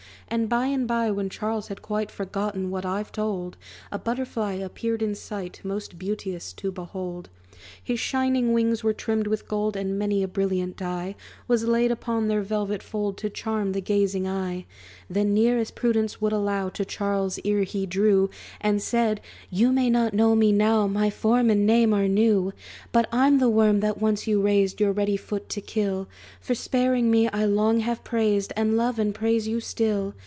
[0.33, 3.57] And by and by, when Charles had quite Forgotten what I've told,
[3.91, 7.27] A Butterfly appeared in sight, Most beauteous to behold.
[7.83, 11.17] His shining wings were trimmed with gold, And many a brilliant dye
[11.49, 14.65] Was laid upon their velvet fold, To charm the gazing eye!
[15.09, 18.29] Then, near as prudence would allow, To Charles's ear he drew
[18.61, 22.53] And said, "You may not know me, now My form and name are new!
[22.93, 26.07] "But I'm the worm that once you raised Your ready foot to kill!
[26.39, 30.15] For sparing me, I long have praised, And love and praise you still.